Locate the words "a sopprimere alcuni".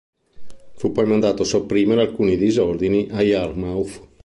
1.43-2.35